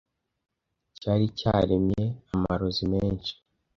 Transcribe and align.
cyari 0.99 1.25
cyaremye 1.39 2.03
amarozi 2.33 2.83
menshi 2.93 3.33